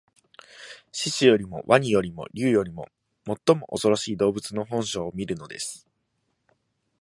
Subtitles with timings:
[0.91, 2.87] 獅子よりも鰐よりも竜よりも、
[3.27, 5.87] もっとおそろしい動物の本性を見るのです